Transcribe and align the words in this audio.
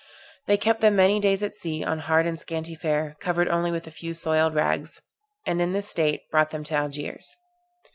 They 0.47 0.57
kept 0.57 0.81
them 0.81 0.95
many 0.95 1.19
days 1.19 1.43
at 1.43 1.53
sea 1.53 1.83
on 1.83 1.99
hard 1.99 2.25
and 2.25 2.39
scanty 2.39 2.73
fare, 2.73 3.15
covered 3.19 3.47
only 3.47 3.69
with 3.69 3.85
a 3.85 3.91
few 3.91 4.15
soiled 4.15 4.55
rags; 4.55 4.99
and 5.45 5.61
in 5.61 5.73
this 5.73 5.89
state 5.89 6.27
brought 6.31 6.49
them 6.49 6.63
to 6.63 6.73
Algiers. 6.73 7.35